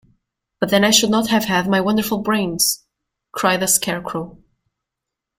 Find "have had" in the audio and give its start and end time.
1.27-1.67